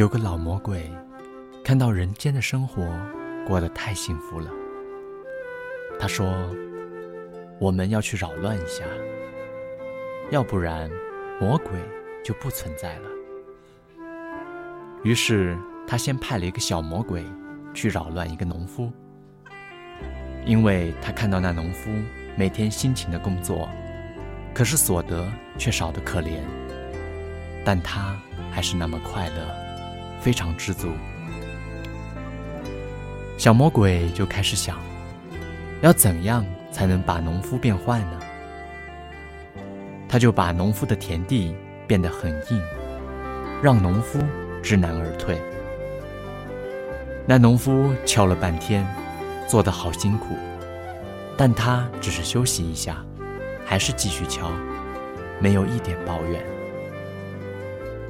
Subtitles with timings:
[0.00, 0.90] 有个老魔鬼，
[1.62, 2.90] 看到人间的生活
[3.46, 4.50] 过得太幸福了。
[5.98, 6.26] 他说
[7.60, 8.82] ：“我们要去扰乱一下，
[10.30, 10.90] 要不然
[11.38, 11.72] 魔鬼
[12.24, 13.10] 就不存在了。”
[15.04, 15.54] 于是
[15.86, 17.22] 他先派了一个小魔鬼
[17.74, 18.90] 去扰乱一个农夫，
[20.46, 21.90] 因为他看到那农夫
[22.36, 23.68] 每天辛勤的工作，
[24.54, 26.38] 可是所得却少得可怜，
[27.66, 28.18] 但他
[28.50, 29.59] 还是那么快乐。
[30.20, 30.88] 非常知足，
[33.38, 34.76] 小魔鬼就开始想，
[35.80, 38.20] 要怎样才能把农夫变坏呢？
[40.08, 41.54] 他就把农夫的田地
[41.86, 42.60] 变得很硬，
[43.62, 44.18] 让农夫
[44.62, 45.40] 知难而退。
[47.26, 48.86] 那农夫敲了半天，
[49.46, 50.36] 做得好辛苦，
[51.36, 53.04] 但他只是休息一下，
[53.64, 54.50] 还是继续敲，
[55.38, 56.59] 没有一点抱怨。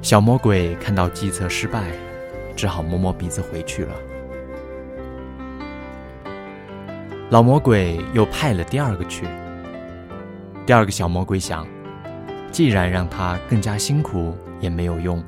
[0.00, 1.90] 小魔鬼看到计策失败，
[2.56, 3.94] 只好摸摸鼻子回去了。
[7.30, 9.26] 老魔鬼又派了第二个去。
[10.64, 11.66] 第二个小魔鬼想，
[12.50, 15.22] 既然让他更加辛苦也没有用，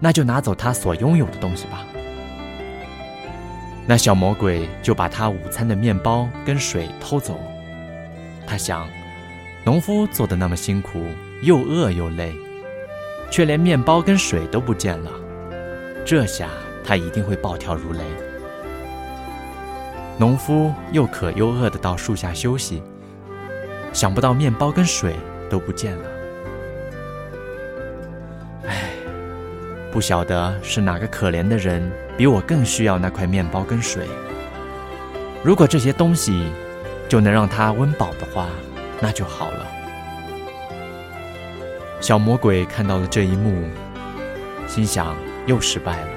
[0.00, 1.84] 那就拿走他所拥有的东西吧。
[3.86, 7.38] 那小魔鬼就把他午餐的面包跟水偷走。
[8.46, 8.88] 他想，
[9.64, 11.04] 农夫做的那么辛苦，
[11.42, 12.32] 又饿又累。
[13.32, 15.10] 却连面包跟水都不见了，
[16.04, 16.50] 这下
[16.84, 18.00] 他一定会暴跳如雷。
[20.18, 22.82] 农夫又渴又饿的到树下休息，
[23.90, 25.16] 想不到面包跟水
[25.48, 26.04] 都不见了。
[28.66, 28.90] 唉，
[29.90, 34.06] 不晓得是哪个可怜的人比我更需要那块面包跟水。
[35.42, 36.52] 如果这些东西
[37.08, 38.46] 就能让他温饱的话，
[39.00, 39.66] 那就好了。
[42.02, 43.62] 小魔鬼看到了这一幕，
[44.66, 45.14] 心想
[45.46, 46.08] 又失败了，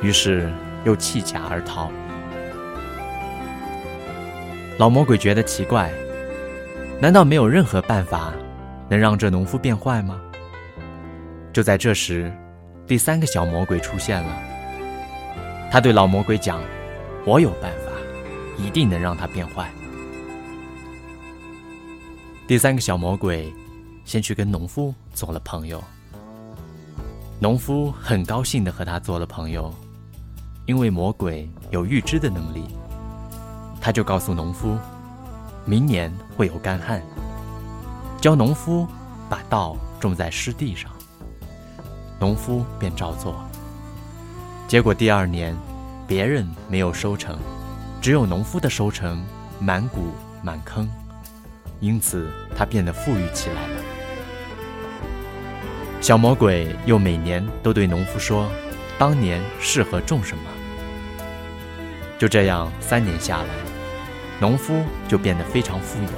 [0.00, 0.50] 于是
[0.84, 1.92] 又弃甲而逃。
[4.78, 5.92] 老魔鬼觉得奇怪，
[6.98, 8.32] 难道没有任何办法
[8.88, 10.18] 能让这农夫变坏吗？
[11.52, 12.32] 就在这时，
[12.86, 14.34] 第三个小魔鬼出现了。
[15.70, 16.58] 他对老魔鬼讲
[17.26, 17.92] ：“我有办法，
[18.56, 19.70] 一定能让他变坏。”
[22.48, 23.52] 第三个小魔鬼。
[24.06, 25.82] 先去跟农夫做了朋友，
[27.40, 29.74] 农夫很高兴的和他做了朋友，
[30.64, 32.64] 因为魔鬼有预知的能力，
[33.80, 34.78] 他就告诉农夫，
[35.64, 37.02] 明年会有干旱，
[38.20, 38.86] 教农夫
[39.28, 40.88] 把稻种在湿地上，
[42.20, 43.44] 农夫便照做。
[44.68, 45.54] 结果第二年，
[46.06, 47.36] 别人没有收成，
[48.00, 49.20] 只有农夫的收成
[49.58, 50.12] 满谷
[50.42, 50.88] 满坑，
[51.80, 53.82] 因此他变得富裕起来了。
[56.00, 58.48] 小魔鬼又每年都对农夫说
[58.96, 60.42] ：“当年适合种什么？”
[62.16, 63.48] 就这样，三年下来，
[64.38, 66.10] 农夫就变得非常富有。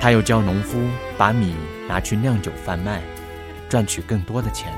[0.00, 0.78] 他又教农夫
[1.18, 1.56] 把米
[1.88, 3.00] 拿去酿酒贩卖，
[3.68, 4.72] 赚取更多的钱。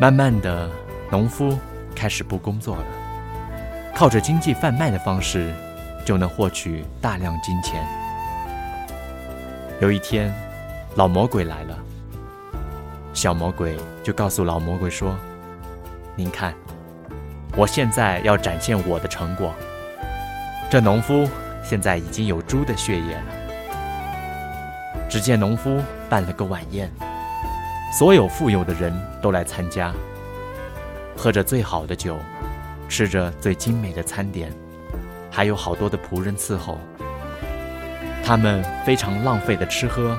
[0.00, 0.68] 慢慢的，
[1.10, 1.56] 农夫
[1.94, 2.84] 开始不工作了，
[3.94, 5.54] 靠着经济贩卖的方式，
[6.04, 7.86] 就能获取大量金钱。
[9.80, 10.34] 有一天。
[10.94, 11.78] 老魔鬼来了，
[13.14, 15.16] 小魔鬼就告诉老魔鬼说
[16.14, 16.52] ：“您看，
[17.56, 19.54] 我现在要展现我的成果。
[20.70, 21.26] 这农夫
[21.64, 23.24] 现在已经有猪的血液了。”
[25.08, 26.90] 只见农夫办了个晚宴，
[27.90, 28.92] 所有富有的人
[29.22, 29.94] 都来参加，
[31.16, 32.18] 喝着最好的酒，
[32.86, 34.52] 吃着最精美的餐点，
[35.30, 36.78] 还有好多的仆人伺候。
[38.22, 40.18] 他们非常浪费的吃喝。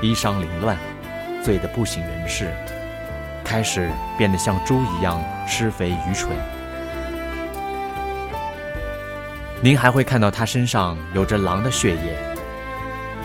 [0.00, 0.76] 衣裳凌乱，
[1.42, 2.52] 醉得不省人事，
[3.44, 6.30] 开始变得像猪一样吃肥愚蠢。
[9.60, 12.16] 您还会看到他身上有着狼的血液。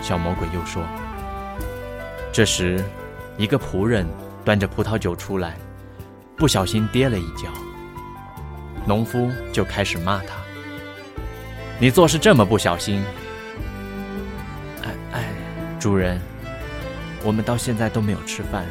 [0.02, 0.82] 小魔鬼又说
[2.32, 2.84] ：“这时，
[3.36, 4.04] 一个仆人
[4.44, 5.54] 端着葡萄酒出来，
[6.36, 7.48] 不小心跌了一跤。
[8.84, 10.34] 农夫就开始骂他
[11.78, 13.00] ：‘你做事这么不小心！’
[14.82, 15.24] 哎哎，
[15.78, 16.20] 主人。”
[17.24, 18.66] 我们到现在都没有吃饭，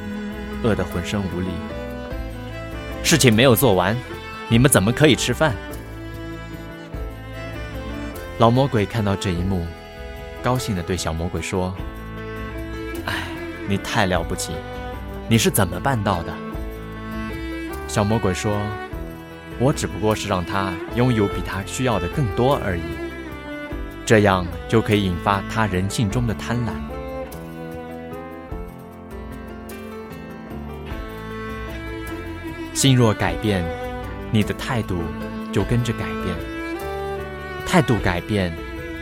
[0.62, 1.48] 饿得浑身无力。
[3.04, 3.98] 事情没有做完，
[4.48, 5.56] 你们怎么可以吃饭？
[8.38, 9.66] 老魔鬼看到这一幕，
[10.44, 11.74] 高兴地对小魔鬼说
[13.06, 13.24] ：“哎，
[13.68, 14.54] 你太了不起，
[15.28, 16.32] 你是怎么办到的？”
[17.90, 18.56] 小魔鬼说
[19.60, 22.84] ：“我只不过是让他拥有比他需要的更多而已，
[24.06, 26.70] 这样就可以引发他人性中的贪婪。”
[32.84, 33.64] 心若改变，
[34.30, 35.04] 你的态度
[35.54, 36.36] 就跟着改变；
[37.66, 38.54] 态度改变，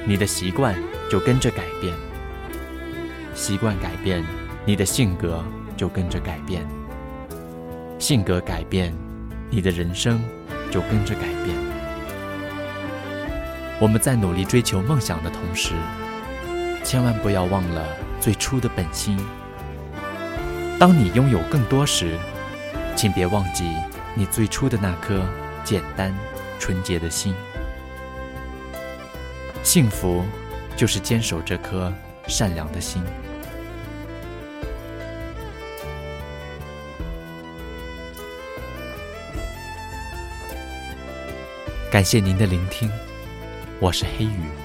[0.06, 0.76] 你的习惯
[1.10, 1.92] 就跟着改变；
[3.34, 4.24] 习惯改变，
[4.66, 5.44] 你的性格
[5.76, 6.62] 就跟着改变；
[7.98, 8.94] 性格改变，
[9.50, 10.22] 你的人生
[10.70, 11.58] 就跟着改变。
[13.80, 15.74] 我们在努力追求梦想的同时，
[16.84, 17.84] 千万不要忘了
[18.20, 19.18] 最初的本心。
[20.78, 22.16] 当你拥有更多时，
[23.02, 23.64] 请别忘记
[24.14, 25.28] 你最初的那颗
[25.64, 26.16] 简单、
[26.60, 27.34] 纯洁的心。
[29.64, 30.24] 幸福
[30.78, 31.92] 就是坚守这颗
[32.28, 33.04] 善良的心。
[41.92, 42.88] 感谢您的聆听，
[43.80, 44.61] 我是黑羽。